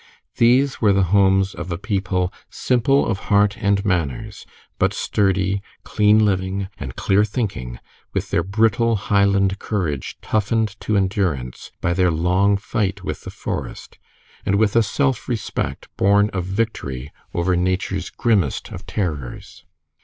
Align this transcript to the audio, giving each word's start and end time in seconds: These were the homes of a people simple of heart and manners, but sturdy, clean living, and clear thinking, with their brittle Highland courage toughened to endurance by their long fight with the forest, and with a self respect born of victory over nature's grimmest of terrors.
These 0.37 0.81
were 0.81 0.93
the 0.93 1.03
homes 1.13 1.53
of 1.53 1.71
a 1.71 1.77
people 1.77 2.33
simple 2.49 3.05
of 3.05 3.19
heart 3.29 3.55
and 3.59 3.85
manners, 3.85 4.47
but 4.79 4.95
sturdy, 4.95 5.61
clean 5.83 6.25
living, 6.25 6.69
and 6.79 6.95
clear 6.95 7.23
thinking, 7.23 7.77
with 8.11 8.31
their 8.31 8.41
brittle 8.41 8.95
Highland 8.95 9.59
courage 9.59 10.17
toughened 10.19 10.75
to 10.79 10.97
endurance 10.97 11.71
by 11.81 11.93
their 11.93 12.09
long 12.09 12.57
fight 12.57 13.03
with 13.03 13.21
the 13.21 13.29
forest, 13.29 13.99
and 14.43 14.55
with 14.55 14.75
a 14.75 14.81
self 14.81 15.29
respect 15.29 15.87
born 15.97 16.31
of 16.31 16.45
victory 16.45 17.11
over 17.35 17.55
nature's 17.55 18.09
grimmest 18.09 18.71
of 18.71 18.87
terrors. 18.87 19.65